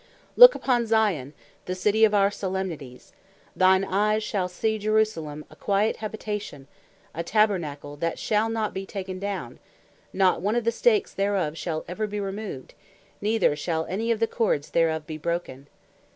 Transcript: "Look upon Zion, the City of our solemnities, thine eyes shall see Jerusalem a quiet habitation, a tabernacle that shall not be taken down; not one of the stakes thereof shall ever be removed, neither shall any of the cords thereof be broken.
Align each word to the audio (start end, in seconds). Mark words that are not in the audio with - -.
"Look 0.35 0.55
upon 0.55 0.87
Zion, 0.87 1.33
the 1.65 1.75
City 1.75 2.03
of 2.05 2.13
our 2.15 2.31
solemnities, 2.31 3.13
thine 3.55 3.83
eyes 3.85 4.23
shall 4.23 4.47
see 4.47 4.79
Jerusalem 4.79 5.45
a 5.51 5.55
quiet 5.55 5.97
habitation, 5.97 6.67
a 7.13 7.21
tabernacle 7.21 7.95
that 7.97 8.17
shall 8.17 8.49
not 8.49 8.73
be 8.73 8.87
taken 8.87 9.19
down; 9.19 9.59
not 10.11 10.41
one 10.41 10.55
of 10.55 10.63
the 10.63 10.71
stakes 10.71 11.13
thereof 11.13 11.55
shall 11.55 11.85
ever 11.87 12.07
be 12.07 12.19
removed, 12.19 12.73
neither 13.21 13.55
shall 13.55 13.85
any 13.85 14.09
of 14.09 14.19
the 14.19 14.25
cords 14.25 14.71
thereof 14.71 15.05
be 15.05 15.19
broken. 15.19 15.67